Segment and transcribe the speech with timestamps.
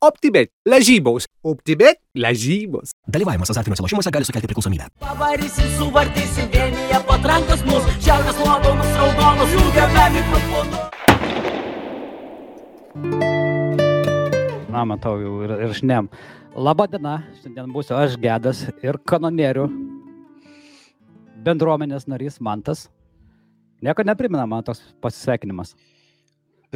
[0.00, 1.24] OptiBet, lažybos.
[1.42, 2.90] OptiBet, lažybos.
[3.08, 4.90] Dalyvavimas azartiniuose lošimuose gali sukelti priklausomybę.
[5.00, 10.76] Pavarysim, suvartysim vienyje patrankos mūsų, šiaurės nuopelnus raudonus, jungiame mikrofonus.
[14.68, 16.12] Na, matau jau ir, ir šnem.
[16.52, 19.64] Labą dieną, šiandien būsiu aš Gedas ir kanonierių
[21.48, 22.90] bendruomenės narys Mantas.
[23.80, 25.72] Nieko neprimena man toks pasisveikinimas.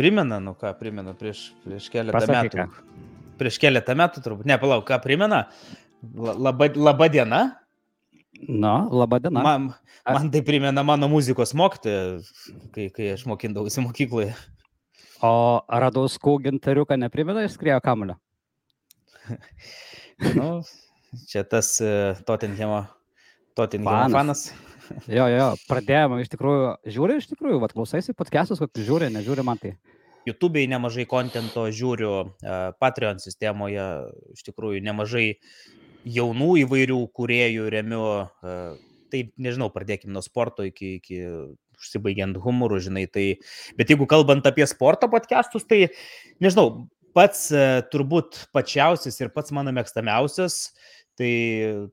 [0.00, 3.09] Primena, nu ką primena, prieš, prieš keletą Pasakyk, metų.
[3.41, 5.46] Prieš keletą metų turbūt, ne, palauk, ką primena.
[6.15, 7.41] La- Laba, laba diena.
[8.48, 9.42] Na, labą dieną.
[9.45, 9.65] Man,
[10.06, 12.23] man tai primena mano muzikos mokytoją,
[12.73, 14.30] kai, kai aš mokindavausi mokykloje.
[15.27, 15.32] O
[15.68, 18.16] Radauskų gintariuką neprimena išskriejo kamulio.
[20.37, 20.60] Nu,
[21.29, 22.82] čia tas uh, Tottenhamo,
[23.57, 24.51] Tottenhamo Fanas.
[24.51, 25.04] fanas.
[25.09, 29.45] Jo, jo, jo, pradėjome iš tikrųjų, žiūri iš tikrųjų, vad klausaisi podcastus, kokius žiūri, nežiūri
[29.46, 29.77] man tai.
[30.29, 32.12] YouTube'ai nemažai kontento žiūriu,
[32.83, 33.87] Patreon sistemoje
[34.34, 35.27] iš tikrųjų nemažai
[36.05, 38.04] jaunų įvairių kuriejų remiu.
[39.10, 41.18] Taip, nežinau, pradėkime nuo sporto iki, iki
[41.80, 43.09] užsibaigiant humorų, žinai.
[43.10, 43.24] Tai,
[43.79, 45.88] bet jeigu kalbant apie sporto podcastus, tai
[46.45, 47.48] nežinau, pats
[47.91, 50.60] turbūt pačiausias ir pats mano mėgstamiausias,
[51.18, 51.32] tai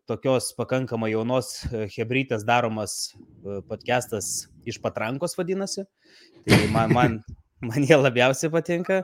[0.07, 3.15] tokios pakankamai jaunos hebrytės daromas
[3.67, 5.87] podcastas iš patrankos vadinasi.
[6.47, 7.17] Tai man, man,
[7.61, 9.03] man jie labiausiai patinka.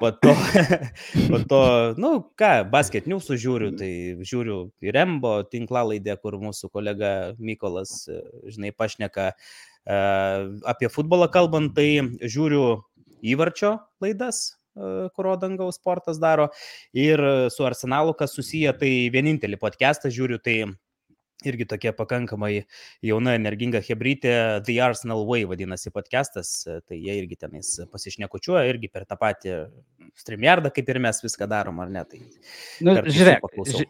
[0.00, 0.32] Po to,
[1.30, 1.60] po to
[2.00, 3.90] nu ką, basket newsų žiūriu, tai
[4.26, 8.08] žiūriu ir Rembo tinklalaidę, kur mūsų kolega Mykolas,
[8.50, 9.36] žinai, pašneka e,
[10.66, 12.82] apie futbolą kalbant, tai žiūriu
[13.22, 14.42] įvarčio laidas,
[14.74, 16.50] e, kurio dangaus sportas daro.
[16.90, 17.22] Ir
[17.54, 20.58] su Arsenalu, kas susiję, tai vienintelį podcastą žiūriu, tai
[21.50, 22.52] irgi tokia pakankamai
[23.04, 24.34] jauna, energinga hebrytė,
[24.66, 29.56] The Arsenal Way vadinasi podcastas, tai jie irgi tenais pasišnekučiuoja, irgi per tą patį
[30.18, 32.04] streamerdą, kaip ir mes viską darom, ar ne?
[32.08, 32.20] Tai
[32.84, 33.86] Nu, žiūrėk, ži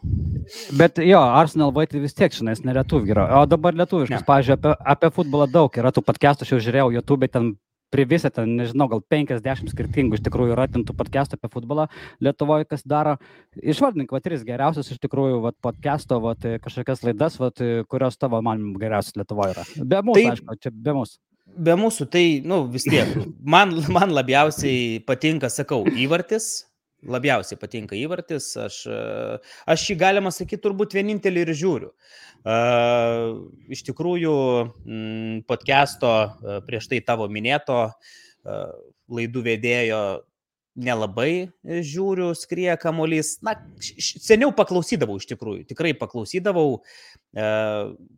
[0.77, 3.25] bet jo, Arsenal vaikai vis tiek, žinai, nelietuvių yra.
[3.41, 4.25] O dabar lietuviškas, Ne.
[4.27, 7.55] pavyzdžiui, apie, apie futbolą daug yra tų podcastų, aš jau žiūrėjau YouTube, ten
[7.93, 11.87] privisę, ten, nežinau, gal 50 skirtingų iš tikrųjų yra ten tų podcastų apie futbolą
[12.23, 13.15] Lietuvoje, kas daro.
[13.61, 17.51] Išvardink, va, tris geriausius iš tikrųjų, va, podcast'o, va, kažkokias laidas, va,
[17.91, 19.65] kurios tavo man geriausias Lietuvoje yra.
[19.81, 20.35] Be mūsų, Taip.
[20.35, 21.19] aišku, čia be mūsų.
[21.65, 23.11] be mūsų, tai, nu, vis tiek,
[23.55, 26.65] man, man labiausiai patinka, sakau, įvartis.
[27.05, 28.99] Labiausiai patinka įvartis, aš, e,
[29.69, 31.91] aš jį galima sakyti turbūt vienintelį ir žiūriu.
[32.45, 34.33] Uh, iš tikrųjų,
[35.49, 37.79] podcast'o e, prieš tai tavo minėto
[38.45, 40.01] laidų vedėjo
[40.75, 43.37] nelabai e, žiūriu, skrie kamuolys.
[43.45, 46.81] Na, seniau paklausydavau iš tikrųjų, tikrai paklausydavau,
[47.31, 47.47] e,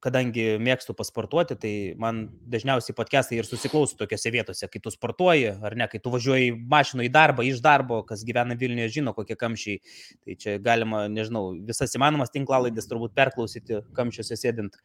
[0.03, 5.77] kadangi mėgstu pasportuoti, tai man dažniausiai podcastai ir susiklauso tokiose vietose, kai tu sportuoji, ar
[5.77, 9.79] ne, kai tu važiuoji mašinu į darbą, iš darbo, kas gyvena Vilniuje žino, kokie kamščiai.
[10.25, 14.81] Tai čia galima, nežinau, visas įmanomas tinklalaidės turbūt perklausyti kamščiuose sėdint.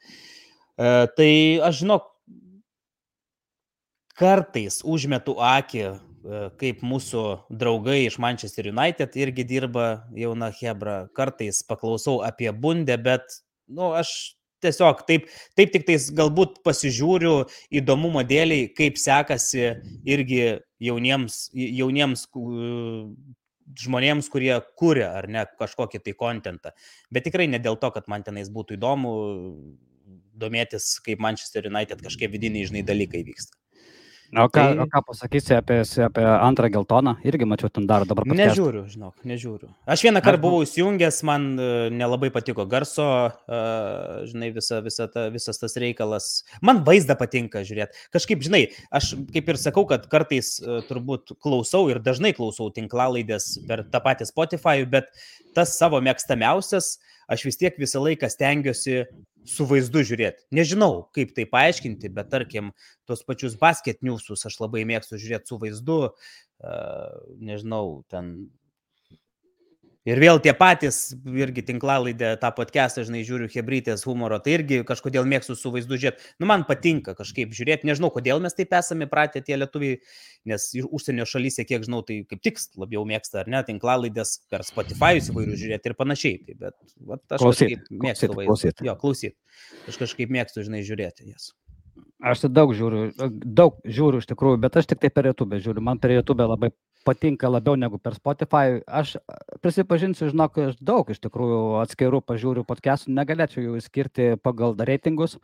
[0.76, 1.32] E, tai
[1.64, 2.02] aš žinau,
[4.18, 5.86] kartais užmetu akį,
[6.60, 11.06] kaip mūsų draugai iš Manchester United irgi dirba jauna Hebra.
[11.16, 15.28] Kartais paklausau apie bundę, bet, na, nu, aš tiesiog taip,
[15.58, 17.34] taip tik tais galbūt pasižiūriu
[17.74, 19.72] įdomumo dėliai, kaip sekasi
[20.06, 20.42] irgi
[20.82, 22.26] jauniems, jauniems
[23.82, 26.74] žmonėms, kurie kuria ar ne kažkokį tai kontentą.
[27.10, 29.14] Bet tikrai ne dėl to, kad man tenais būtų įdomu
[30.42, 33.61] domėtis, kaip Manchester United kažkokie vidiniai, žinai, dalykai vyksta.
[34.32, 37.16] O ką, Tai- o ką pasakysi apie, apie antrą geltoną?
[37.24, 38.48] Irgi mačiau, ten daro dabar podcastą.
[38.48, 39.68] Nežiūriu, žinok, nežiūriu.
[39.86, 43.60] Aš vieną kartą bu- buvau įsijungęs, man e, nelabai patiko garso, e,
[44.32, 46.44] žinai, visa, visa ta, visas tas reikalas.
[46.62, 47.92] Man vaizdą patinka žiūrėti.
[48.14, 53.58] Kažkaip, žinai, aš kaip ir sakau, kad kartais e, turbūt klausau ir dažnai klausau tinklalaidės
[53.68, 55.12] per tą patį Spotify, bet
[55.54, 56.96] tas savo mėgstamiausias,
[57.32, 59.02] aš vis tiek visą laiką stengiuosi
[59.48, 60.46] su vaizdu žiūrėti.
[60.54, 62.70] Nežinau, kaip tai paaiškinti, bet tarkim,
[63.08, 66.00] tos pačius basket newsus aš labai mėgstu žiūrėti su vaizdu,
[67.42, 68.34] nežinau, ten.
[70.02, 75.28] Ir vėl tie patys, irgi tinklalaidę, tą podcastą, žinai, žiūriu Hebrytės humoro, tai irgi kažkodėl
[75.30, 76.26] mėgstu su vaizdu žiūrėti.
[76.42, 80.00] Nu, man patinka kažkaip žiūrėti, nežinau, kodėl mes taip esame pratę tie lietuviai,
[80.50, 85.22] nes užsienio šalyse, kiek žinau, tai kaip tik labiau mėgsta, ar ne, tinklalaidės per Spotify
[85.22, 86.42] įvairių žiūrėti ir panašiai.
[86.48, 88.50] Tai, bet vat, aš Klausyt, kažkaip mėgstu klausyt, vaizdą.
[88.50, 88.86] klausyt.
[88.90, 89.38] Jo, klausyt.
[89.86, 91.52] Aš kažkaip mėgstu, žinai, žiūrėti jas.
[92.22, 93.10] Aš tai daug žiūriu,
[93.42, 95.82] daug žiūriu iš tikrųjų, bet aš tik tai per YouTube žiūriu.
[95.82, 96.70] Man per YouTube labai
[97.02, 98.78] patinka labiau negu per Spotify.
[98.86, 99.16] Aš
[99.62, 105.34] prisipažinsiu, žinok, aš daug iš tikrųjų atskirų pažiūriu podcastų, negalėčiau jų skirti pagal reitingus,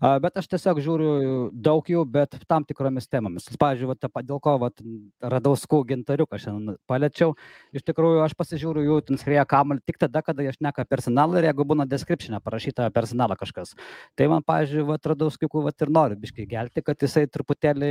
[0.00, 1.12] bet aš tiesiog žiūriu
[1.52, 3.50] daug jų, bet tam tikromis temomis.
[3.60, 4.72] Pavyzdžiui, va, dėl ko va,
[5.34, 7.36] radau skų gintariuką šiandien paliečiau,
[7.76, 11.50] iš tikrųjų aš pasižiūriu jų ten skrieja kamalį tik tada, kada aš neka personalą ir
[11.50, 13.76] jeigu būna description parašyta personalą kažkas.
[14.16, 17.90] Tai man, pavyzdžiui, va, radau skikų va, ir noriu biškai gelti, kad jisai truputėlį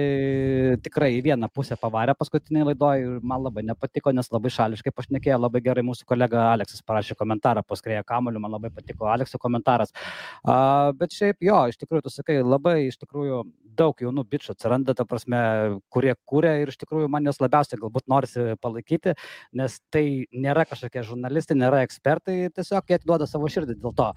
[0.85, 5.39] tikrai į vieną pusę pavarė paskutinį laidoj ir man labai nepatiko, nes labai šališkai pašnekėjo,
[5.41, 9.93] labai gerai mūsų kolega Aleksas parašė komentarą, paskrėję kamoliu, man labai patiko Alekso komentaras.
[10.43, 13.43] A, bet šiaip jo, iš tikrųjų, tu sakai, labai iš tikrųjų
[13.77, 15.41] daug jaunų bičių atsiranda, ta prasme,
[15.93, 19.15] kurie kūrė ir iš tikrųjų man jos labiausiai galbūt norisi palaikyti,
[19.57, 24.11] nes tai nėra kažkokie žurnalistai, nėra ekspertai, tiesiog jie atiduoda savo širdį dėl to.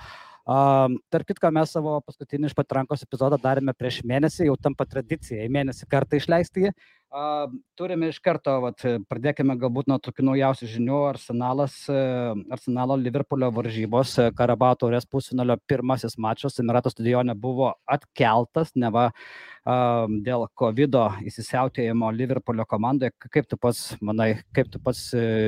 [0.44, 5.40] Um, tarp kitko, mes savo paskutinį iš patrankos epizodą darėme prieš mėnesį, jau tampa tradicija,
[5.40, 6.72] į mėnesį kartą išleisti jį.
[7.14, 7.46] Uh,
[7.78, 11.00] turime iš karto, vat, pradėkime galbūt nuo tokių naujausių žinių.
[11.14, 19.08] Arsenalas, uh, Arsenalo Liverpoolio varžybos Karabato taurės pusfinalio pirmasis mačas Emirato stadione buvo atkeltas, neva
[19.14, 23.16] uh, dėl COVID įsisiautėjimo Liverpoolio komandoje.
[23.30, 25.06] Kaip tu pats manai, kaip tu pats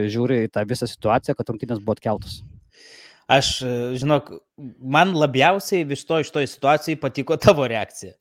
[0.09, 2.47] žiūri į tą visą situaciją, kad rungtynės buvo atkeltos?
[3.27, 3.49] Aš,
[3.99, 4.29] žinok,
[4.79, 8.13] man labiausiai vis to iš toj situacijai patiko tavo reakcija.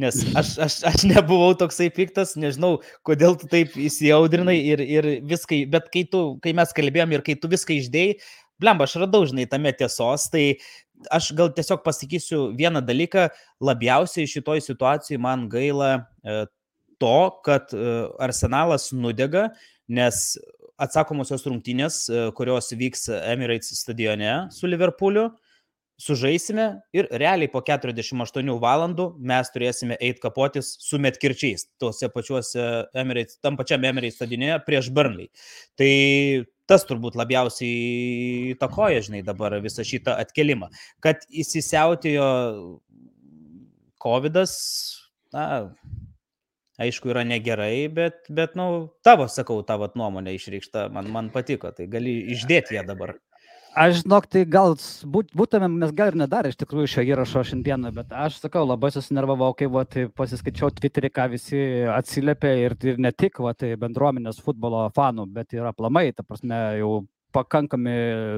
[0.00, 5.66] Nes aš, aš, aš nebuvau toksai piktas, nežinau, kodėl tu taip įsijaudrinai ir, ir viskai,
[5.68, 8.16] bet kai, tu, kai mes kalbėjom ir kai tu viską išdėjai,
[8.62, 10.46] blemba, aš radau, žinai, tame tiesos, tai
[11.12, 13.28] aš gal tiesiog pasakysiu vieną dalyką,
[13.68, 16.44] labiausiai šitoj situacijai man gaila e,
[17.02, 17.94] to, kad e,
[18.24, 19.50] arsenalas nudega,
[19.92, 20.38] nes
[20.80, 25.28] atsakomosios rungtynės, e, kurios vyks Emirates stadione su Liverpooliu,
[26.00, 26.66] sužaisime
[26.96, 32.64] ir realiai po 48 valandų mes turėsime eiti kapotis su metkirčiais, tuose pačiuose
[32.98, 35.30] Emirates, tam pačiam Emirates stadione prieš Burnley.
[35.78, 35.92] Tai
[36.70, 40.70] tas turbūt labiausiai įtakoja, žinai, dabar visą šitą atkelimą.
[41.04, 42.26] Kad įsisiautėjo
[44.04, 44.40] COVID,
[45.34, 45.46] na,
[46.80, 51.86] aišku, yra negerai, bet, bet nu, tavo, sakau, tavo nuomonė išreikšta, man, man patiko, tai
[51.90, 53.14] gali išdėti ją dabar.
[53.74, 54.76] Aš žinok, tai gal
[55.10, 58.92] būt, būtumėm, mes gal ir nedarė iš tikrųjų šio įrašo šiandieną, bet aš sakau, labai
[58.94, 63.72] susinervavau, kai va, tai pasiskaičiau Twitterį, ką visi atsiliepė ir, ir ne tik va, tai
[63.82, 66.92] bendruomenės futbolo fanų, bet ir aplamai, ta prasme, jau
[67.34, 67.94] pakankami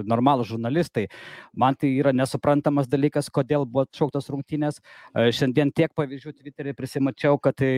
[0.09, 1.07] normalūs žurnalistai.
[1.55, 4.81] Man tai yra nesuprantamas dalykas, kodėl buvo atšauktos rungtynės.
[5.15, 7.75] Šiandien tiek pavyzdžių Twitterį prisimačiau, kad tai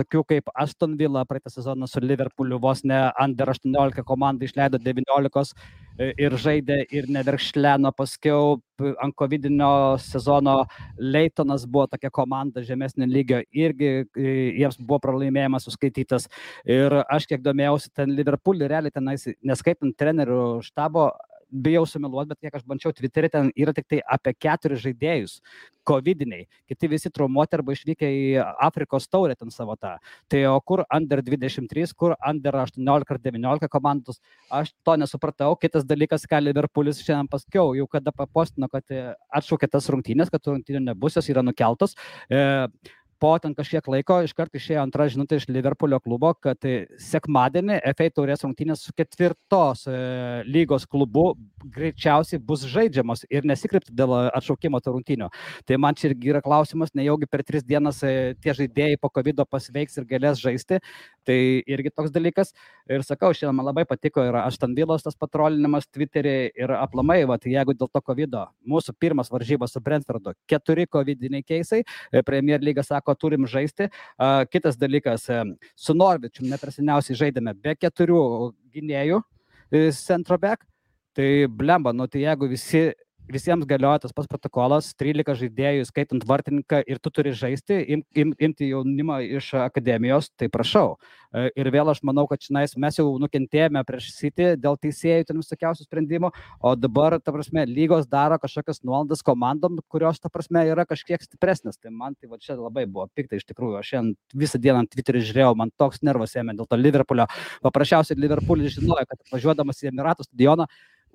[0.00, 5.54] tokių kaip Aston Villa praeitą sezoną su Liverpooliu vos ne under 18 komandai išleido 19
[5.98, 7.92] e, ir žaidė ir neverkšleno.
[7.96, 8.58] Paskiau
[9.04, 10.56] ant COVID-19 sezono
[10.98, 16.30] Leitonas buvo tokia komanda žemesnio lygio irgi e, jiems buvo pralaimėjimas suskaitytas.
[16.64, 21.10] Ir aš kiek domėjausi ten Liverpoolį realiai tenais neskaitant trenerių štabo
[21.50, 25.40] bijau sumeluoti, bet kiek aš bandžiau Twitterį, ten yra tik tai apie keturis žaidėjus,
[25.90, 28.24] COVID-iniai, kiti visi traumuoti arba išvykę į
[28.66, 29.94] Afrikos taurę ten savo tą.
[30.30, 34.20] Tai o kur under 23, kur under 18 ar 19 komandos,
[34.52, 35.54] aš to nesupratau.
[35.60, 38.86] Kitas dalykas, ką Liverpoolis šiandien paskiau, jau kada papostino, kad
[39.40, 41.96] atšaukė tas rungtynės, kad rungtynių nebus, jos yra nukeltos.
[42.28, 42.68] E,
[43.20, 46.64] po ten kažkiek laiko iškart išėjo antra žinutė iš Liverpoolio klubo, kad
[47.04, 49.96] sekmadienį FA taurės rungtynės su ketvirtos e,
[50.48, 51.34] lygos klubu
[51.76, 55.28] greičiausiai bus žaidžiamos ir nesikreipti dėl atšaukimo tų rungtynių.
[55.68, 59.44] Tai man čia irgi yra klausimas, nejaugi per tris dienas e, tie žaidėjai po COVID
[59.50, 60.80] pasveiks ir galės žaisti.
[61.28, 61.38] Tai
[61.68, 62.54] irgi toks dalykas.
[62.90, 67.36] Ir sakau, šiandien man labai patiko ir Aštan Vilos tas patrolinimas Twitterį ir aplamai, va,
[67.38, 68.34] tai jeigu dėl to COVID,
[68.66, 73.86] mūsų pirmas varžybos su Brentfordu, keturi COVID-iniai keisai, e, Premier lyga sako, ko turim žaisti.
[74.50, 75.28] Kitas dalykas,
[75.78, 78.24] su Norvičiu neperseniausiai žaidėme be keturių
[78.74, 80.66] gynėjų e, centro back.
[81.14, 82.90] Tai blemba, nu tai jeigu visi
[83.30, 88.34] visiems galioja tas pats protokolas, 13 žaidėjų, skaitant vartininką, ir tu turi žaisti, im, im,
[88.38, 90.96] imti jaunimą iš akademijos, tai prašau.
[91.30, 95.38] E, ir vėl aš manau, kad šiandien mes jau nukentėjome prieš City dėl teisėjų ten
[95.38, 100.86] visokiausių sprendimų, o dabar, ta prasme, lygos daro kažkokias nuolaidas komandom, kurios, ta prasme, yra
[100.88, 101.78] kažkiek stipresnės.
[101.78, 103.78] Tai man tai va čia labai buvo pikta iš tikrųjų.
[103.78, 107.28] Aš šiandien visą dieną ant Twitterį žiūrėjau, man toks nervas ėmė dėl to Liverpoolio.
[107.62, 110.66] Paprasčiausiai Liverpoolis žinojo, kad važiuodamas į Emiratų stadioną,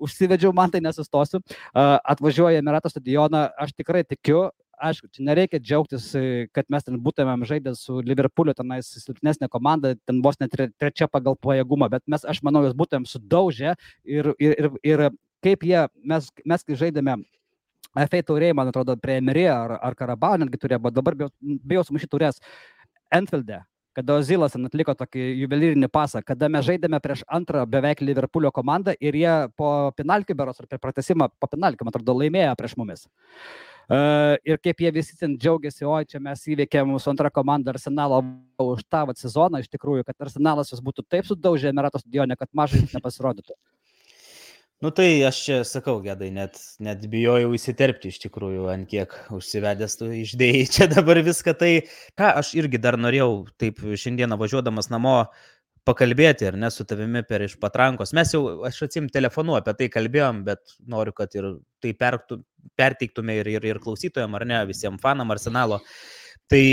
[0.02, 1.42] užsivedžiau, man tai nesustosiu.
[1.74, 7.44] Atvažiuoja Emirato stadioną, aš tikrai tikiu, aišku, čia nereikia džiaugtis, e, kad mes ten būtumėm
[7.48, 12.42] žaidę su Liverpooliu, tenais silpnesnė komanda, ten vos net trečia pagal pajėgumą, bet mes, aš
[12.46, 15.04] manau, jos būtumėm sudaužę ir, ir, ir, ir
[15.44, 17.18] kaip jie, mes, mes kai žaidėme
[17.96, 22.12] FA tauriai, man atrodo, prie Emirė ar, ar Karabao netgi turėjo, bet dabar bijau, sumaišyti
[22.12, 22.42] turės
[23.14, 23.62] Enfield'e,
[23.96, 29.16] kada Ozilas atliko tokį juvelyrinį pasą, kada mes žaidėme prieš antrą beveik Liverpoolio komandą ir
[29.16, 33.06] jie po penalkių beros ar per pratesimą po penalkių, man atrodo, laimėjo prieš mumis.
[33.86, 38.18] Uh, ir kaip jie visi ten džiaugiasi, oi, čia mes įveikėm mūsų antrą komandą Arsenalo
[38.58, 42.50] už tą vat, sezoną, iš tikrųjų, kad Arsenalas jūs būtų taip sudaužę Emiratos stadione, kad
[42.50, 43.54] mažai nepasirodytų.
[44.84, 49.96] Nu tai aš čia sakau, gedai, net, net bijojau įsiterpti iš tikrųjų, ant kiek užsivedęs
[49.96, 51.54] tu išdėjai čia dabar viską.
[51.56, 51.70] Tai
[52.20, 55.22] ką aš irgi dar norėjau, taip šiandieną važiuodamas namo,
[55.88, 58.12] pakalbėti ir ne su tavimi per iš patrankos.
[58.18, 62.42] Mes jau, aš atsim telefonu apie tai kalbėjom, bet noriu, kad ir tai perktų,
[62.76, 65.80] perteiktume ir, ir, ir klausytojams, ar ne, visiems fanam arsenalo.
[66.52, 66.64] Tai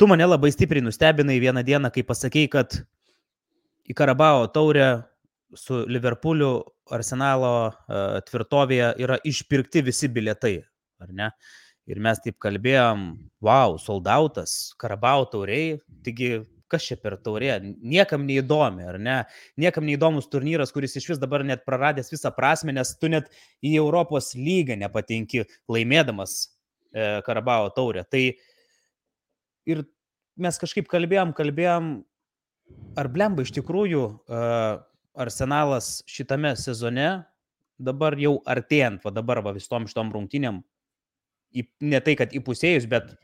[0.00, 2.78] tu mane labai stipriai nustebinai vieną dieną, kai pasakėjai, kad
[3.90, 4.94] į Karabao taurę
[5.58, 6.52] su Liverpooliu
[6.94, 10.56] Arsenalo uh, tvirtovėje yra išpirkti visi bilietai,
[11.02, 11.30] ar ne?
[11.90, 13.04] Ir mes taip kalbėjom,
[13.44, 16.38] wow, soldautas, Karabao tauriai, taigi
[16.74, 19.18] kas čia per taurė, niekam neįdomi, ar ne?
[19.60, 23.28] Niekam neįdomus turnyras, kuris iš vis dabar net praradęs visą prasme, nes tu net
[23.64, 28.06] į Europos lygą nepatinki laimėdamas e, Karabao taurę.
[28.10, 28.24] Tai
[29.70, 29.84] ir
[30.40, 31.94] mes kažkaip kalbėjom, kalbėjom,
[32.98, 34.80] ar blemba iš tikrųjų uh,
[35.14, 37.08] Arsenalas šitame sezone
[37.78, 40.60] dabar jau artėjant, va dabar va visom šitom rungtynėm,
[41.54, 43.14] į, ne tai, kad įpusėjus, bet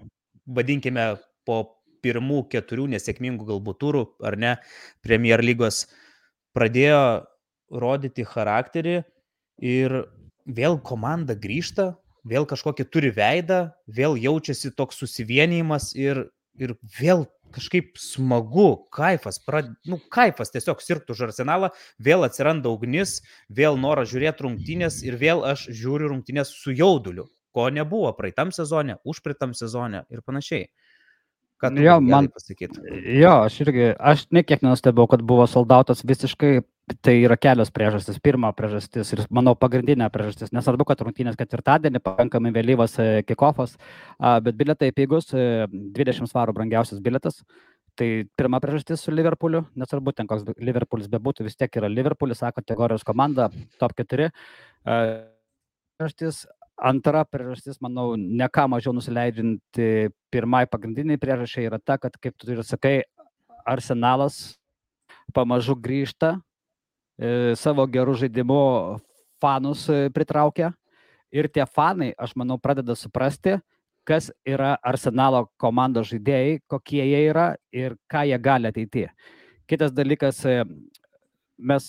[0.47, 1.13] vadinkime
[1.47, 1.63] po
[2.05, 4.55] pirmų keturių nesėkmingų galbūt turų, ar ne,
[5.05, 5.85] Premier lygos
[6.57, 7.03] pradėjo
[7.71, 9.01] rodyti charakterį
[9.63, 9.97] ir
[10.47, 11.93] vėl komanda grįžta,
[12.27, 16.27] vėl kažkokį turi veidą, vėl jaučiasi toks susivienijimas ir,
[16.59, 19.73] ir vėl kažkaip smagu, kaifas, prad...
[19.89, 21.71] nu, kaifas tiesiog sirgtų už arsenalą,
[22.03, 23.19] vėl atsiranda ugnis,
[23.51, 28.99] vėl noras žiūrėti rungtynės ir vėl aš žiūriu rungtynės su jauduliu, ko nebuvo praeitam sezone,
[29.05, 30.69] užpraeitam sezone ir panašiai.
[31.61, 32.81] Ką tu Jo, man- pasakyti?
[33.21, 36.63] Jo, aš irgi, aš nekiek nenustebėjau, kad buvo soldautas visiškai,
[37.05, 38.19] tai yra kelios priežastys.
[38.23, 40.53] Pirma priežastis ir, manau, pagrindinė priežastis.
[40.57, 43.77] Nesvarbu, kad rungtynės ketvirtadienį, pakankamai vėlyvas e, kikofas,
[44.45, 45.67] bet biletai pigus, e,
[45.97, 47.43] 20 svarų brangiausias biletas.
[47.99, 52.53] Tai pirma priežastis su Liverpooliu, nesvarbu ten koks Liverpoolis bebūtų, vis tiek yra Liverpoolis, A
[52.55, 54.31] kategorijos komanda, top 4.
[54.31, 55.03] E,
[56.01, 56.47] Priežastis
[56.81, 62.49] Antra priežastis, manau, ne ką mažiau nusileidžianti pirmai pagrindiniai priežasčiai yra ta, kad, kaip tu
[62.55, 63.03] ir sakai,
[63.69, 64.57] arsenalas
[65.37, 66.50] pamažu grįžta, e,
[67.61, 68.65] savo gerų žaidimų
[69.41, 70.73] fanus e, pritraukia
[71.33, 73.59] ir tie fanai, aš manau, pradeda suprasti,
[74.09, 79.11] kas yra arsenalo komandos žaidėjai, kokie jie yra ir ką jie gali ateityje.
[79.71, 80.65] Kitas dalykas, e,
[81.59, 81.87] mes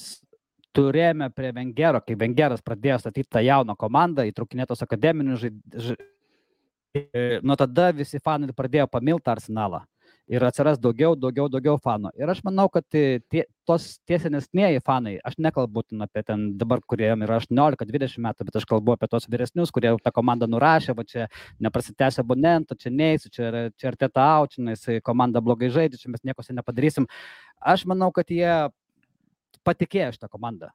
[0.75, 6.07] turėjome prie Vengero, kai Vengeras pradėjo statyti tą jauną komandą, įtraukinėtos akademinius žaidėjus.
[7.47, 9.85] Nuo tada visi fanai pradėjo pamilti arsenalą.
[10.31, 12.13] Ir atsiras daugiau, daugiau, daugiau fanų.
[12.15, 17.25] Ir aš manau, kad tie, tos tie senesnieji fanai, aš nekalbu apie ten dabar, kuriem
[17.27, 21.27] yra 18-20 metų, bet aš kalbu apie tos vyresnius, kurie tą komandą nurašė, va čia
[21.59, 27.09] neprasitęsia abonento, čia neįsiu, čia, čia arteta aučinais, komanda blogai žaidžia, čia mes nieko nepadarysim.
[27.59, 28.71] Aš manau, kad jie
[29.67, 30.71] patikėjo šitą komandą.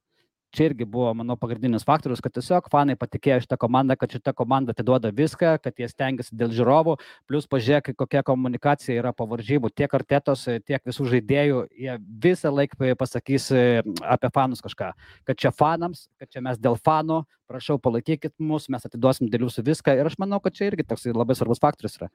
[0.54, 4.72] Čia irgi buvo, manau, pagrindinis faktorius, kad tiesiog fanai patikėjo šitą komandą, kad šita komanda
[4.72, 6.94] atiduoda viską, kad jie stengiasi dėl žiūrovų,
[7.28, 12.94] plus pažiūrėk, kokia komunikacija yra po varžybų, tiek artetos, tiek visų žaidėjų, jie visą laiką
[13.00, 13.66] pasakys e,
[14.06, 14.92] apie fanus kažką,
[15.26, 19.66] kad čia fanams, kad čia mes dėl fanų, prašau palaikykit mus, mes atiduosim dėl jūsų
[19.66, 22.10] viską ir aš manau, kad čia irgi toks labai svarbus faktorius yra.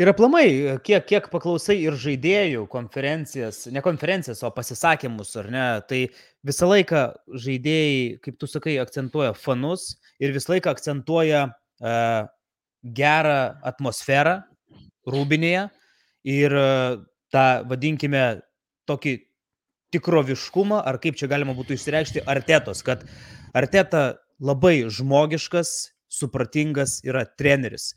[0.00, 0.46] Ir aplamai,
[0.84, 6.00] kiek, kiek paklausai ir žaidėjų konferencijas, ne konferencijas, o pasisakymus, ar ne, tai
[6.46, 7.02] visą laiką
[7.44, 12.22] žaidėjai, kaip tu sakai, akcentuoja fanus ir visą laiką akcentuoja uh,
[12.82, 14.40] gerą atmosferą
[15.08, 15.68] rūbinėje
[16.28, 17.02] ir uh,
[17.34, 18.24] tą, vadinkime,
[18.90, 19.16] tokį
[19.92, 23.04] tikroviškumą, ar kaip čia galima būtų išsireikšti, artetos, kad
[23.54, 27.92] arteta labai žmogiškas, supratingas yra treneris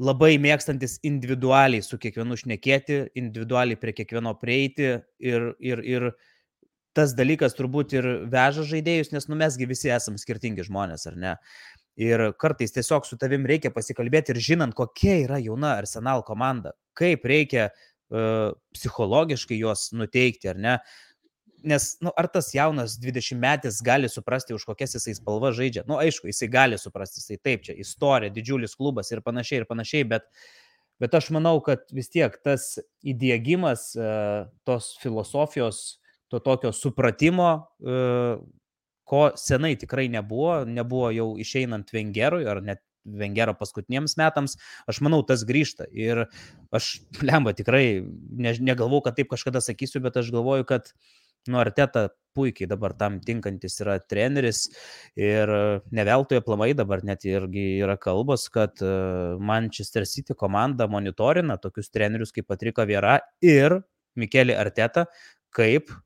[0.00, 6.06] labai mėgstantis individualiai su kiekvienu šnekėti, individualiai prie kiekvieno prieiti ir, ir, ir
[6.96, 11.34] tas dalykas turbūt ir veža žaidėjus, nes nu mesgi visi esame skirtingi žmonės, ar ne?
[12.00, 17.26] Ir kartais tiesiog su tavim reikia pasikalbėti ir žinant, kokia yra jauna Arsenal komanda, kaip
[17.28, 20.78] reikia uh, psichologiškai juos nuteikti, ar ne?
[21.60, 25.84] Nes, nu, ar tas jaunas 20 metais gali suprasti, už kokias jisai spalva žaidžia?
[25.84, 29.68] Na, nu, aišku, jisai gali suprasti, jisai taip, čia istorija, didžiulis klubas ir panašiai, ir
[29.68, 30.24] panašiai, bet,
[31.02, 35.99] bet aš manau, kad vis tiek tas įdėgymas uh, tos filosofijos,
[36.30, 37.50] to tokio supratimo,
[37.82, 38.40] uh,
[39.10, 44.58] ko senai tikrai nebuvo, nebuvo jau išeinant Vengerui ar net Vengero paskutinėms metams,
[44.90, 45.86] aš manau, tas grįžta.
[45.96, 46.26] Ir
[46.76, 46.92] aš,
[47.28, 50.92] lemba, tikrai ne, negalvoju, kad taip kažkada sakysiu, bet aš galvoju, kad
[51.48, 54.66] nu, Arteta puikiai dabar tam tinkantis yra treneris
[55.18, 55.50] ir
[55.96, 58.92] neveltui aplamai dabar net irgi yra kalbos, kad e,
[59.40, 63.80] Manchester City komanda monitorina tokius trenerius kaip Patrika Viera ir
[64.20, 65.06] Mikelį Arteta
[65.56, 65.98] kaip e,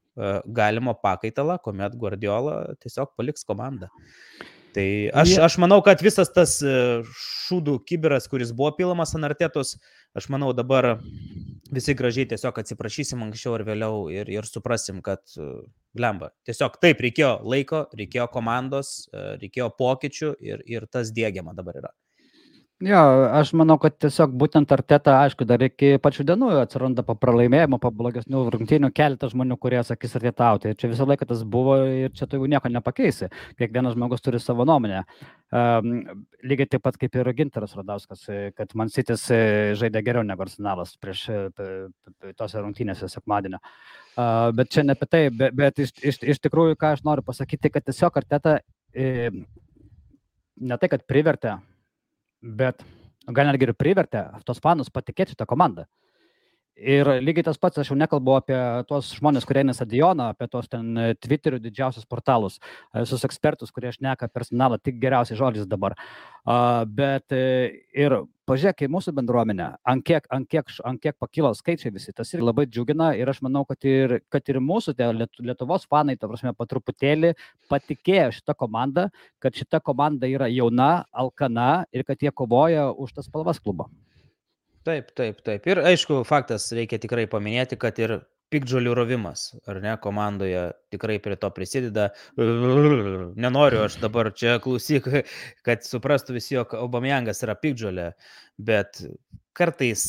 [0.47, 3.91] galimo pakaitalą, kuomet Guardiola tiesiog paliks komandą.
[4.75, 6.75] Tai aš, aš manau, kad visas tas e,
[7.07, 9.77] šūdų kiberas, kuris buvo pilamas ant artėtos,
[10.19, 10.97] aš manau dabar
[11.75, 15.23] visi gražiai tiesiog atsiprašysim anksčiau ar vėliau ir, ir suprasim, kad
[15.95, 16.33] lemba.
[16.49, 21.95] Tiesiog taip, reikėjo laiko, reikėjo komandos, e, reikėjo pokyčių ir, ir tas dėgiama dabar yra.
[22.83, 22.99] Jo,
[23.31, 27.93] aš manau, kad tiesiog būtent arteta, aišku, dar iki pačių dienų atsiranda po pralaimėjimo, po
[27.95, 30.73] blogesnių rungtynių keletas žmonių, kurie sakys artetauti.
[30.75, 33.29] Čia visą laiką tas buvo ir čia tu jau nieko nepakeisi.
[33.61, 35.05] Kiekvienas žmogus turi savo nuomonę.
[35.55, 35.93] Um,
[36.43, 38.25] lygiai taip pat kaip ir Ginteras Radauskas,
[38.59, 39.29] kad man sitis
[39.79, 41.29] žaidė geriau negu arsenalas prieš
[42.35, 43.61] tose rungtynėse sekmadienio.
[44.19, 47.23] Uh, bet čia ne apie tai, bet, bet iš, iš, iš tikrųjų, ką aš noriu
[47.23, 48.59] pasakyti, kad tiesiog arteta
[48.91, 49.31] e,
[50.59, 51.55] ne tai, kad privertė
[52.45, 52.85] bet
[53.33, 55.87] gal netgi ir privertė tos fanus patikėti šitą komandą.
[56.75, 58.57] Ir lygiai tas pats, aš jau nekalbu apie
[58.89, 63.71] tuos žmonės, kurie eina stadioną, apie tuos ten e, Twitterių didžiausius portalus, e, visus ekspertus,
[63.71, 65.95] kurie šneka personalą tik geriausiais žodžiais dabar.
[66.91, 67.45] Bet e,
[67.95, 68.17] ir
[68.51, 72.43] pažiūrėk į mūsų bendruomenę, ant kiek, ant, kiek, ant kiek pakilo skaičiai visi, tas ir
[72.43, 76.57] labai džiugina ir aš manau, kad ir, kad ir mūsų tie Lietuvos fanai, ta prasme,
[76.59, 77.37] po truputėlį
[77.71, 79.07] patikėjo šitą komandą,
[79.39, 83.87] kad šita komanda yra jauna, alkana ir kad jie kovoja už tas spalvas klubo.
[84.85, 85.67] Taip, taip, taip.
[85.71, 88.19] Ir aišku, faktas reikia tikrai paminėti, kad ir
[88.53, 92.11] pikdžiolių rovimas, ar ne, komandoje tikrai prie to prisideda.
[92.37, 95.09] Nenoriu aš dabar čia klausyk,
[95.67, 98.13] kad suprastų visi, jog Obamjangas yra pikdžiolė,
[98.61, 99.03] bet
[99.57, 100.05] kartais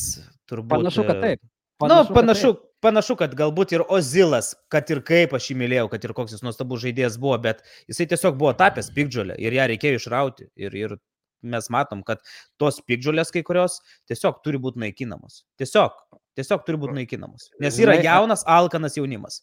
[0.50, 0.76] turbūt...
[0.76, 1.42] Panašu, kad taip.
[1.80, 2.70] Panašu, Na, nu, panašu, kad taip.
[2.86, 6.44] panašu, kad galbūt ir Ozilas, kad ir kaip aš jį mylėjau, kad ir koks jis
[6.46, 10.48] nuostabus žaidėjas buvo, bet jisai tiesiog buvo tapęs pikdžiolė ir ją reikėjo išrauti.
[10.56, 10.96] Ir, ir
[11.52, 12.22] mes matom, kad
[12.60, 15.44] tos pikdžiulės kai kurios tiesiog turi būti naikinamos.
[15.60, 15.98] Tiesiog,
[16.38, 17.50] tiesiog turi būti naikinamos.
[17.62, 19.42] Nes yra jaunas, alkanas jaunimas.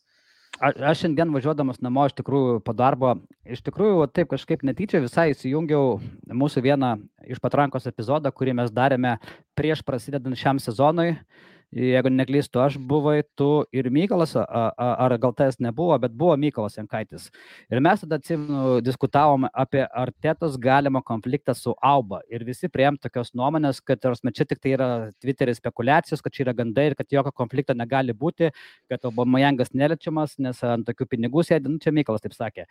[0.62, 3.16] A, aš šiandien važiuodamas namo, iš tikrųjų, po darbo,
[3.50, 5.96] iš tikrųjų, taip kažkaip netyčia visai įsijungiau
[6.30, 6.92] mūsų vieną
[7.26, 9.16] iš patrankos epizodą, kurį mes darėme
[9.58, 11.16] prieš prasidedant šiam sezonui.
[11.16, 16.78] Uh, jeigu neklystu, aš buvai tu ir Mykolas, ar gal tas nebuvo, bet buvo Mykolas
[16.78, 17.30] Jankaitis.
[17.72, 22.22] Ir mes tada atsimenu, diskutavom apie artėtos galimą konfliktą su Auba.
[22.30, 24.90] Ir visi prieėm tokios nuomonės, kad čia tik tai yra
[25.22, 28.52] Twitter'e spekulacijos, kad čia yra gandai ir kad jokio konflikto negali būti,
[28.92, 32.68] kad Obamajangas neliečiamas, nes ant tokių pinigų sėdi, nu čia Mykolas taip sakė.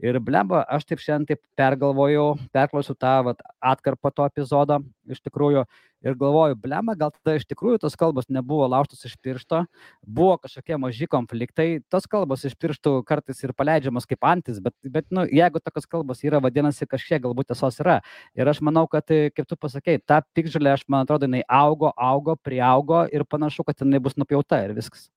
[0.00, 5.64] Ir blemba, aš taip šiandien taip pergalvojau, perklausiu tą vat, atkarpą to epizodo iš tikrųjų
[6.06, 9.64] ir galvoju, blema, gal tada iš tikrųjų tos kalbos nebuvo laužtos iš piršto,
[10.06, 15.08] buvo kažkokie maži konfliktai, tos kalbos iš pirštų kartais ir paleidžiamos kaip antis, bet, bet
[15.10, 17.98] nu, jeigu tokios kalbos yra, vadinasi, kažkiek galbūt tiesos yra.
[18.38, 22.38] Ir aš manau, kad, kaip tu pasakėjai, ta pikžalė, aš man atrodo, jinai augo, augo,
[22.38, 25.08] priaugo ir panašu, kad jinai bus nupjauta ir viskas.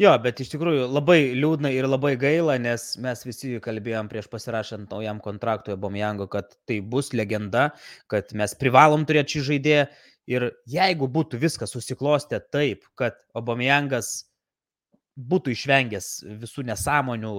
[0.00, 4.92] Jo, bet iš tikrųjų labai liūdna ir labai gaila, nes mes visi kalbėjom prieš pasirašant
[4.92, 7.70] naujam kontraktui Abomijango, kad tai bus legenda,
[8.12, 9.88] kad mes privalom turėti šį žaidėją.
[10.26, 14.26] Ir jeigu būtų viskas susiklostę taip, kad Abomijangas
[15.16, 16.08] būtų išvengęs
[16.42, 17.34] visų nesąmonių,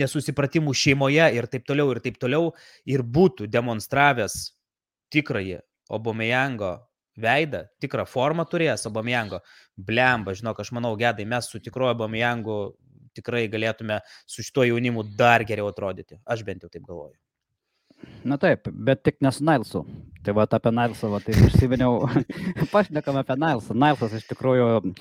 [0.00, 2.50] nesusipratimų šeimoje ir taip toliau, ir taip toliau,
[2.84, 4.36] ir būtų demonstravęs
[5.14, 5.62] tikrąjį
[5.94, 6.74] Obomejango
[7.20, 9.40] veidą, tikrą formą turėjęs Obamjango,
[9.76, 12.58] blemba, žinok, aš manau, gedai, mes su tikroju Obamjangu
[13.14, 16.18] tikrai galėtume su šituo jaunimu dar geriau atrodyti.
[16.26, 17.16] Aš bent jau taip galvoju.
[18.24, 19.84] Na taip, bet tik ne su Nailsu.
[20.24, 22.06] Tai va apie Nailsą, va, tai užsiminiau,
[22.72, 23.74] pašnekam apie Nailsą.
[23.76, 24.94] Nailsas iš tikrųjų,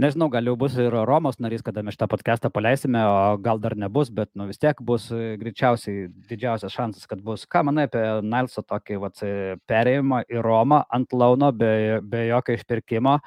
[0.00, 3.76] nežinau, gal jau bus ir Romos narys, kada mes šitą podcastą paleisime, o gal dar
[3.76, 7.44] nebus, bet nu, vis tiek bus greičiausiai didžiausias šansas, kad bus.
[7.44, 9.12] Ką manai apie Nailsą tokį va,
[9.68, 13.18] perėjimą į Romą ant launo be, be jokio išpirkimo?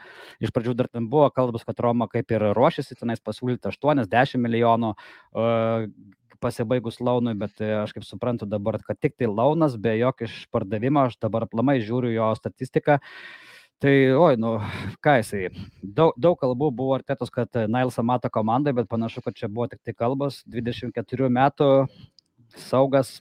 [0.41, 4.95] Iš pradžių dar ten buvo kalbas, kad Roma kaip ir ruošiasi tenais pasiūlyti 80 milijonų.
[5.35, 5.91] Uh,
[6.45, 11.07] pasibaigus launui, bet e, aš kaip suprantu dabar, kad tik tai launas, be jokio išpardavimo,
[11.09, 13.01] aš dabar aplamai žiūriu jo statistiką.
[13.83, 14.53] Tai, oi, nu,
[15.03, 15.49] ką jisai,
[15.83, 19.81] daug, daug kalbų buvo artėtos, kad Nailsą mato komandai, bet panašu, kad čia buvo tik
[19.83, 20.39] tai kalbos.
[20.47, 21.67] 24 metų
[22.55, 23.17] saugas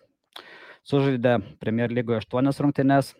[0.86, 3.14] sužaidė Premier lygoje 8 rungtynes,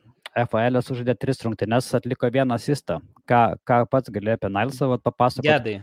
[0.50, 3.00] FAL e sužaidė 3 rungtynes, atliko vieną asistą.
[3.26, 5.50] Ką, ką pats galėjo apie Nailsą papasakoti?
[5.50, 5.76] Gedai,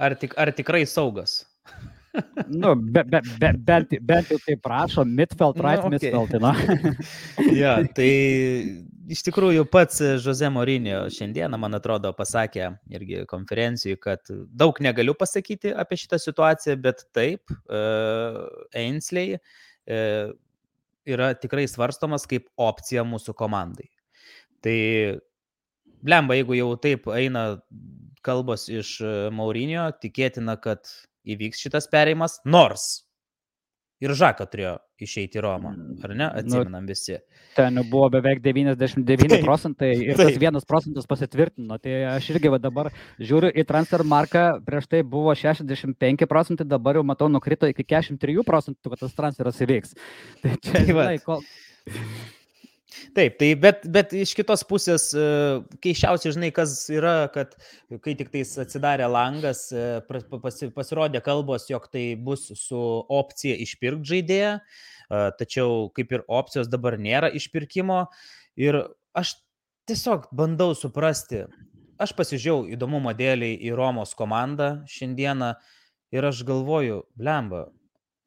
[0.00, 1.42] ar, tik, ar tikrai saugas?
[2.48, 6.12] Nu, be, be, be, bent, bent jau taip prašo, midfield, right, Nu, okei.
[6.12, 6.52] midfield, na.
[7.62, 8.08] Ja, tai
[9.12, 15.74] iš tikrųjų pats Jose Mourinho šiandieną, man atrodo, pasakė irgi konferencijai, kad daug negaliu pasakyti
[15.74, 18.42] apie šitą situaciją, bet taip, uh,
[18.76, 20.34] Ainsley uh,
[21.06, 23.88] yra tikrai svarstomas kaip opcija mūsų komandai.
[24.64, 24.78] Tai
[26.02, 27.46] blemba, jeigu jau taip eina
[28.26, 30.88] kalbos iš e, Maurinio, tikėtina, kad
[31.26, 33.06] įvyks šitas perėjimas, nors
[34.02, 35.72] ir Žaka turėjo išeiti į Romą,
[36.04, 36.26] ar ne?
[36.26, 37.16] Nu, Atsimenam visi.
[37.56, 40.40] Ten buvo beveik 99 Taip, procentai ir tas taip.
[40.42, 41.78] vienas procentas pasitvirtino.
[41.80, 47.00] Tai aš irgi va dabar žiūriu į transfer marką, prieš tai buvo 65 procentai, dabar
[47.00, 49.96] jau matau nukrito iki 43 procentų, kad tas transferas įvyks.
[50.44, 51.44] Tai čia, Tai žinai, kol...
[53.16, 55.22] Taip, tai bet, bet iš kitos pusės, e,
[55.82, 57.56] keiščiausia, žinai, kas yra, kad
[58.04, 59.98] kai tik tais atsidarė langas, e,
[60.76, 66.94] pasirodė kalbos, jog tai bus su opcija išpirkti žaidėją, e, tačiau kaip ir opcijos dabar
[66.96, 68.04] nėra išpirkimo.
[68.56, 68.78] Ir
[69.18, 69.34] aš
[69.90, 71.42] tiesiog bandau suprasti,
[71.98, 75.56] aš pasižiūrėjau įdomumo dėliai į Romos komandą šiandieną
[76.14, 77.66] ir aš galvoju, blemba,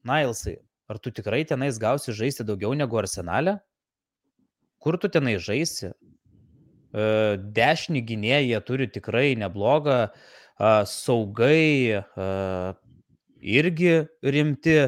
[0.04, 0.60] Nailsai,
[0.92, 3.60] ar tu tikrai tenais gausi žaisti daugiau negu arsenale?
[4.82, 5.92] Kur tu tenai žaisi?
[5.94, 7.08] E,
[7.56, 10.08] Dešinį gynėją jie turi tikrai neblogą,
[10.60, 12.74] saugai a,
[13.40, 14.80] irgi rimti.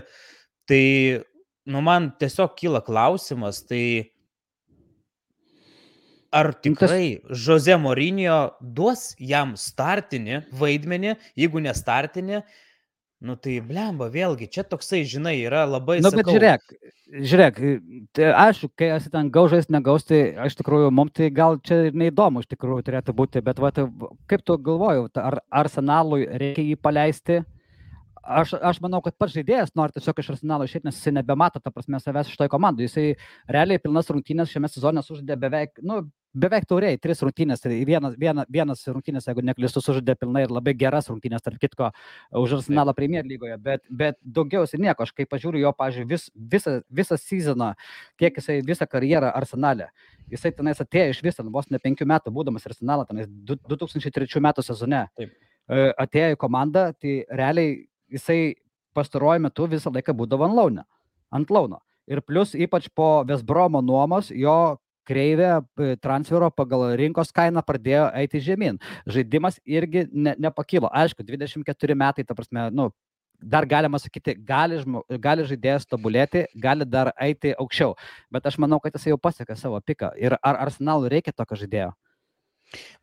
[0.67, 0.85] Tai,
[1.71, 4.11] nu, man tiesiog kyla klausimas, tai
[6.31, 12.41] ar tikrai Jose Mourinho duos jam startinį vaidmenį, jeigu nestartinį,
[13.21, 15.99] nu tai blemba, vėlgi, čia toksai, žinai, yra labai...
[16.01, 16.73] Na, Nu, bet sakau, žiūrėk,
[17.31, 17.59] žiūrėk,
[18.17, 21.97] tai aišku, kai esi ten gaužais, negaus, tai iš tikrųjų, mums tai gal čia ir
[22.01, 23.85] neįdomu iš tikrųjų turėtų būti, bet va, tai,
[24.31, 27.41] kaip tu galvojau, ar arsenalui reikia jį paleisti?
[28.21, 31.71] Aš, aš manau, kad pats žaidėjas nori tiesiog iš arsenalo išėti, nes jisai nebemato, ta
[31.73, 32.85] prasme, savęs iš toj komandai.
[32.85, 33.15] Jisai
[33.49, 36.03] realiai pilnas rungtynės šiame sezone sužaidė beveik, nu,
[36.37, 40.75] beveik tauriai, tris rungtynės, tai vienas, viena, vienas rungtynės, jeigu neklystu, sužaidė pilnai ir labai
[40.77, 41.89] geras rungtynės, tarp kitko,
[42.43, 46.77] už arsenalą Premier lygoje, bet, bet daugiausiai nieko, aš kai pažiūriu jo, pažiūrėjau, vis, visą,
[47.01, 47.73] visą sezoną,
[48.21, 49.89] kiek jisai visą karjerą arsenale.
[50.31, 54.39] Jisai tenais atėjo iš vis, ten vos ne penkių metų būdamas arsenalą, tenais du- 2003
[54.45, 55.07] metų sezone.
[55.17, 55.33] Taip.
[55.71, 58.55] E, Atėjo į komandą, tai realiai jisai
[58.95, 60.85] pastaruoju metu visą laiką būdavo ant launio.
[61.31, 61.79] Ant launo.
[62.11, 68.41] Ir plus, ypač po Vesbromo nuomos, jo kreivė e, transfero pagal rinkos kainą pradėjo eiti
[68.43, 68.79] žemyn.
[69.09, 70.91] Žaidimas irgi ne, nepakilo.
[70.91, 72.89] Aišku, 24 metai, ta prasme, nu,
[73.41, 77.95] dar galima sakyti, gali, žmo, gali žaidėjas tobulėti, gali dar eiti aukščiau.
[78.33, 80.13] Bet aš manau, kad jis jau pasiekė savo piką.
[80.21, 81.91] Ir ar arsenalui reikia tokio žaidėjo?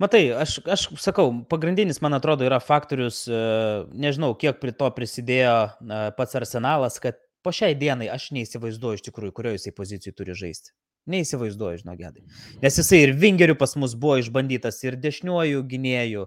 [0.01, 3.41] Matai, aš, aš sakau, pagrindinis, man atrodo, yra faktorius, e,
[3.93, 9.09] nežinau, kiek prie to prisidėjo e, pats arsenalas, kad po šiai dienai aš neįsivaizduoju iš
[9.11, 10.73] tikrųjų, kurioje jisai pozicijai turi žaisti.
[11.09, 12.25] Neįsivaizduoju, žinok, gedai.
[12.61, 16.25] Nes jisai ir vingerių pas mus buvo išbandytas, ir dešiniuoju gynėjų,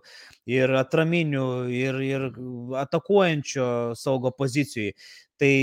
[0.49, 2.27] ir atraminių, ir, ir
[2.81, 3.67] atakuojančio
[3.99, 4.95] saugo pozicijai.
[5.41, 5.53] Tai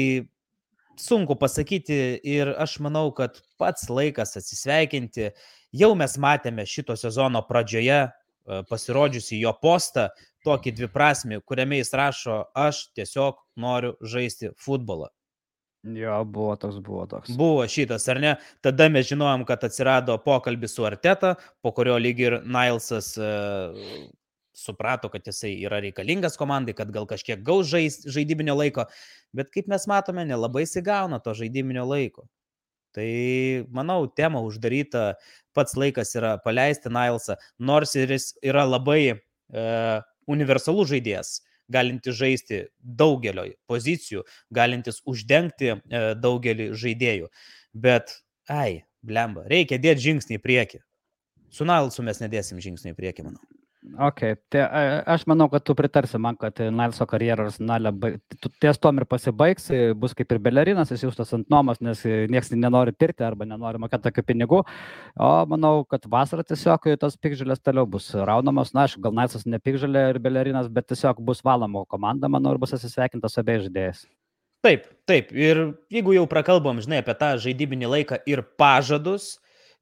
[1.00, 5.30] sunku pasakyti ir aš manau, kad pats laikas atsisveikinti.
[5.76, 8.10] Jau mes matėme šito sezono pradžioje e,
[8.70, 10.08] pasirodžiusi jo postą,
[10.46, 15.10] tokį dviprasmį, kuriame jis rašo, aš tiesiog noriu žaisti futbolą.
[15.94, 17.30] Jo, buvo toks, buvo toks.
[17.38, 18.32] Buvo šitas, ar ne?
[18.64, 23.76] Tada mes žinojom, kad atsirado pokalbis su Arteta, po kurio lyg ir Nailsas uh,
[24.58, 28.88] suprato, kad jisai yra reikalingas komandai, kad gal kažkiek gaus žais, žaidybinio laiko,
[29.36, 32.26] bet kaip mes matome, nelabai įsigauna to žaidybinio laiko.
[32.96, 33.08] Tai
[33.74, 35.12] manau, tema uždaryta,
[35.54, 41.36] pats laikas yra paleisti Nailsą, nors ir jis yra labai uh, universalus žaidėjas,
[41.72, 47.28] galintis žaisti daugelio pozicijų, galintis uždengti e, daugelį žaidėjų.
[47.76, 48.14] Bet,
[48.48, 50.82] ai, blemba, reikia dėti žingsnį į priekį.
[51.52, 53.57] Su Nailsu mes nedėsim žingsnį į priekį, manau.
[53.96, 54.20] Ok,
[54.52, 54.80] tai a,
[55.14, 57.92] aš manau, kad tu pritarsi man, kad Nailso karjera arsenale
[58.60, 62.26] ties tom ir pasibaigs, e, bus kaip ir Belerinas, jis jūstas ant nuomos, nes e,
[62.28, 64.60] niekas nenori pirkti arba nenori mokėti tokių pinigų.
[65.24, 68.74] O manau, kad vasarą tiesiog e, tos pikžalės toliau bus raunamos.
[68.76, 72.62] Na, aišku, gal Nailsas ne pikžalė ir Belerinas, bet tiesiog bus valamo komanda, manau, ir
[72.62, 74.06] bus atsisveikinta su abiejais žaidėjais.
[74.66, 75.30] Taip, taip.
[75.32, 79.36] Ir jeigu jau prakalbam, žinai, apie tą žaidybinį laiką ir pažadus,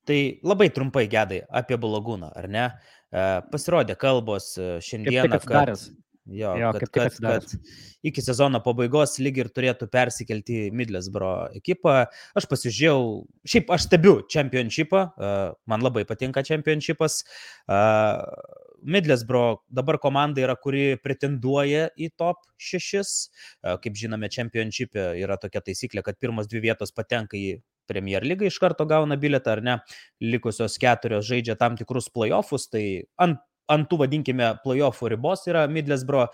[0.07, 2.67] tai labai trumpai gedai apie Bulagūną, ar ne?
[2.69, 5.85] E, Pasirodė kalbos e, šiandieną, kad, atsidaręs.
[6.27, 7.53] jo, Jo, kad, kad, atsidaręs.
[7.53, 12.07] kad iki sezono pabaigos lyg ir turėtų persikelti Midlesbro ekipą.
[12.39, 13.05] Aš pasižiūrėjau,
[13.47, 15.35] šiaip aš stebiu čempionšipą, e,
[15.71, 17.23] man labai patinka čempionšipas.
[17.71, 17.81] E,
[18.87, 23.31] Midlesbro dabar komanda yra, kuri pretenduoja į top 6.
[23.83, 27.57] Kaip žinome, čempionšipė yra tokia taisyklė, kad pirmas dvi vietos patenka į
[27.89, 29.77] Premier lygą iš karto gauna bilietą, ar ne?
[30.23, 32.85] Likusios keturios žaidžia tam tikrus playoffus, tai
[33.23, 33.39] ant,
[33.73, 36.27] ant tų, vadinkime, playoffų ribos yra Midlesbro.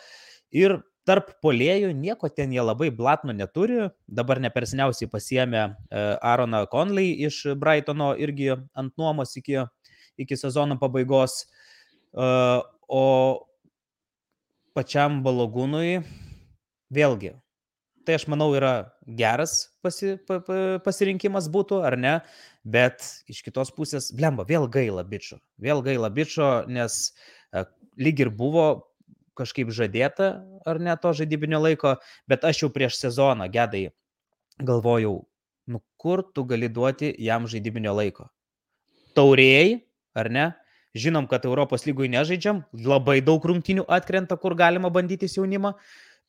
[0.53, 3.89] Ir tarp polėjų nieko ten jie labai blatno neturi.
[4.07, 9.65] Dabar neperseniausiai pasiemė Aaroną Conley iš Brightono irgi ant nuomos iki,
[10.21, 11.47] iki sezono pabaigos.
[12.13, 13.05] O
[14.77, 16.03] pačiam balogūnui
[16.93, 17.35] vėlgi.
[18.07, 22.15] Tai aš manau yra geras pasi, pa, pa, pasirinkimas būtų, ar ne?
[22.63, 25.39] Bet iš kitos pusės, blemba, vėl gaila bičio.
[25.63, 27.13] Vėl gaila bičio, nes
[27.99, 28.67] lyg ir buvo
[29.39, 30.35] kažkaip žadėta,
[30.69, 31.97] ar ne to žaidybinio laiko,
[32.29, 33.89] bet aš jau prieš sezoną gedai
[34.61, 35.23] galvojau,
[35.67, 38.29] nu kur tu gali duoti jam žaidybinio laiko.
[39.17, 39.83] Taurėjai,
[40.15, 40.47] ar ne?
[40.93, 45.73] Žinom, kad Europos lygui nežaidžiam, labai daug rungtinių atkrenta, kur galima bandyti jaunimą.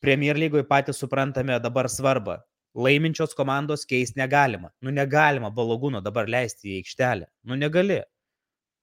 [0.03, 2.41] Premier lygoje patys suprantame dabar svarbą.
[2.75, 4.73] Laiminčios komandos keisti negalima.
[4.81, 7.29] Nu negalima balogūno dabar leisti į aikštelę.
[7.47, 8.01] Nu negali.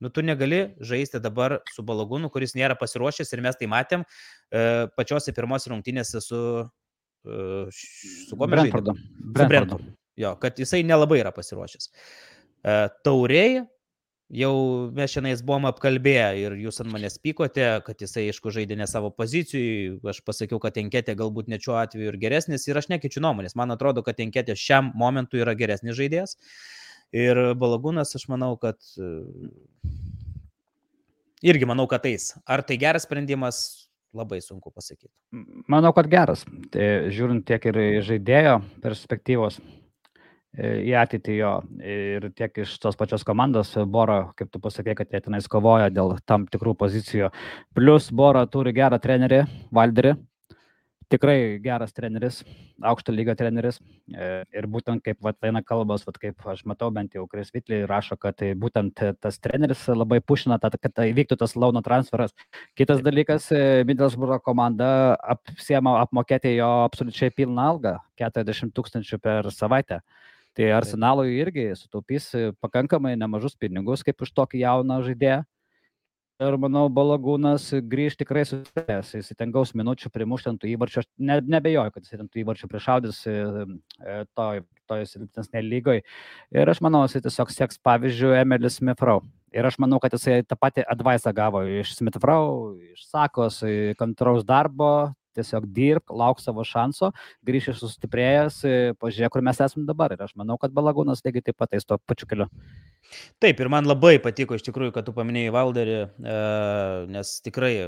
[0.01, 4.63] Nu, tu negali žaisti dabar su balagūnu, kuris nėra pasiruošęs ir mes tai matėm e,
[4.97, 6.39] pačiose pirmose rungtynėse su...
[7.29, 8.95] E, su kuo mes Brentfordu.
[8.95, 9.03] žaidėm?
[9.05, 9.51] Su Brentfordu.
[9.51, 9.97] Brentfordu.
[10.21, 11.91] Jo, kad jisai nelabai yra pasiruošęs.
[12.65, 13.61] E, tauriai,
[14.31, 14.55] jau
[14.95, 19.11] mes šiandien buvom apkalbėję ir jūs ant manęs pykote, kad jisai, aišku, žaidė ne savo
[19.15, 19.99] pozicijui.
[20.11, 23.57] Aš pasakiau, kad enketė galbūt ne šiuo atveju ir geresnis ir aš nekeičiu nuomonės.
[23.59, 26.37] Man atrodo, kad enketė šiam momentui yra geresnis žaidėjas.
[27.17, 29.11] Ir balagūnas, aš manau, kad e,
[31.51, 32.37] irgi manau, kad eis.
[32.47, 35.11] Ar tai geras sprendimas, labai sunku pasakyti.
[35.71, 36.47] Manau, kad geras.
[36.71, 39.59] Tai žiūrint tiek ir žaidėjo perspektyvos
[40.59, 45.21] į ateitį jo ir tiek iš tos pačios komandos, Bora, kaip tu pasakė, kad jie
[45.27, 47.31] tenais kovoja dėl tam tikrų pozicijų.
[47.77, 50.17] Plus Bora turi gerą trenerį, Valderį.
[51.11, 52.37] Tikrai geras treneris,
[52.87, 53.81] aukšto lygio treneris.
[54.15, 57.83] E, Ir būtent kaip vat, eina kalbos, vat, kaip aš matau, bent jau Kris Vitliai
[57.91, 62.31] rašo, kad tai būtent tas treneris labai pušina, kad tai vyktų tas launo transferas.
[62.79, 70.03] Kitas dalykas, e, Middlesbrough komanda apsiema apmokėti jo absoliučiai pilną algą- 40 tūkstančių per savaitę.
[70.61, 72.27] Tai arsenalui irgi sutaupys
[72.61, 75.39] pakankamai nemažus pinigus kaip už tokį jauną žaidėją.
[76.41, 81.09] Ir manau, Balagūnas grįž tikrai susitęs, jis ten gaus minučių primušti ant tų įvarčių, aš
[81.17, 83.35] ne, nebejoju, kad jis ant tų įvarčių prišaudys e,
[84.05, 86.05] e, toj, toj silpnesnė lygoje.
[86.53, 89.25] Ir aš manau, jis tiesiog seks pavyzdžių Emilis Smithrow.
[89.57, 94.45] Ir aš manau, kad jisai tą patį advaisą gavo iš Smithrow, iš Sakos, e, kantraus
[94.49, 97.11] darbo, tiesiog dirbk, lauk savo šanso,
[97.49, 98.63] grįši sustiprėjęs,
[99.01, 100.15] pažiūrėk, kur mes esame dabar.
[100.15, 102.51] Ir aš manau, kad Balagūnas lygiai taip pat eis tuo pačiu keliu.
[103.41, 106.39] Taip, ir man labai patiko iš tikrųjų, kad tu paminėjai Valderį, e,
[107.11, 107.87] nes tikrai e,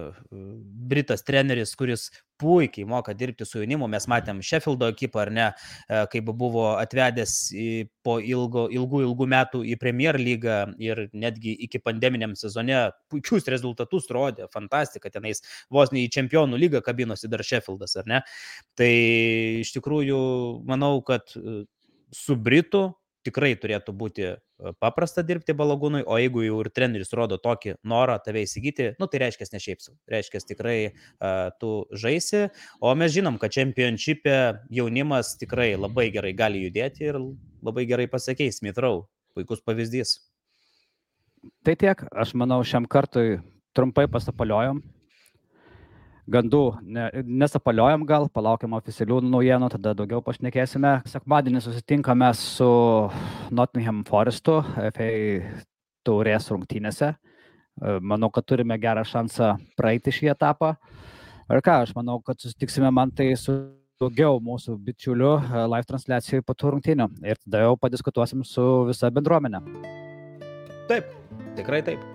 [0.92, 2.08] Britas treneris, kuris
[2.42, 5.48] puikiai moka dirbti su jaunimu, mes matėm Sheffieldo ekipą, ar ne,
[5.86, 7.66] e, kaip buvo atvedęs į,
[8.06, 12.80] po ilgo, ilgų, ilgų metų į Premier lygą ir netgi iki pandeminiam sezone
[13.12, 18.24] puikius rezultatus rodė, fantastika, tenais vos ne į čempionų lygą kabinosi dar Sheffieldas, ar ne.
[18.78, 18.90] Tai
[19.62, 20.18] iš tikrųjų
[20.66, 21.30] manau, kad
[22.12, 22.90] su Britu
[23.26, 24.34] tikrai turėtų būti e,
[24.82, 29.22] paprasta dirbti balagūnui, o jeigu jau ir treneris rodo tokį norą tave įsigyti, nu tai
[29.24, 29.94] reiškia ne šiaip sau.
[30.10, 32.48] Reiškia tikrai uh, tu žaisi,
[32.82, 34.36] o mes žinom, kad čempionšipė
[34.74, 37.20] jaunimas tikrai labai gerai gali judėti ir
[37.62, 39.06] labai gerai pasikeis, Mitrau,
[39.36, 40.18] puikus pavyzdys.
[41.66, 43.40] Tai tiek, aš manau, šiam kartui
[43.76, 44.82] trumpai pasapaliojom.
[46.30, 51.00] Gandų ne, nesapaliojam gal, palaukiam oficialių naujienų, tada daugiau pašnekėsime.
[51.10, 52.68] Sekmadienį susitinkame su
[53.50, 54.60] Nottingham Forestu
[54.94, 55.08] FA
[56.06, 57.08] taurės rungtynėse.
[57.10, 60.76] E, Manau, kad turime gerą šansą praeiti šį etapą.
[61.50, 63.56] Ir ką, aš manau, kad susitiksime man tai su
[63.98, 67.08] daugiau mūsų bičiulių e, live transliacijų po tų rungtynių.
[67.26, 69.64] Ir tada jau padiskutuosim su visa bendruomenė.
[70.86, 71.10] Taip,
[71.58, 72.06] tikrai taip.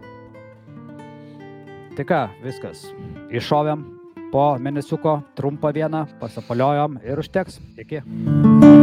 [1.99, 2.87] Tai ką, viskas.
[3.35, 3.96] Iššovėm
[4.31, 7.61] po mėnesiuko trumpą vieną, pasapaliojom ir užteks.
[7.77, 8.76] Iki.